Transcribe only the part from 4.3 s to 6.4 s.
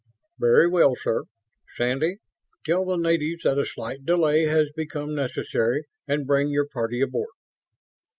has become necessary and